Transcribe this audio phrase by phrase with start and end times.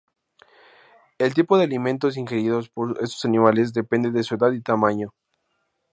[1.19, 5.13] El tipo de alimentos ingeridos por estos animales depende de su edad y tamaño.